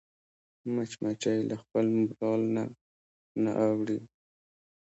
[0.73, 2.63] مچمچۍ له خپل مورال نه
[3.43, 3.99] نه اوړي